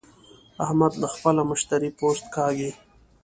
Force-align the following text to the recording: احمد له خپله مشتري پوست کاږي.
احمد 0.65 0.93
له 1.01 1.07
خپله 1.13 1.41
مشتري 1.51 1.89
پوست 1.97 2.25
کاږي. 2.35 2.71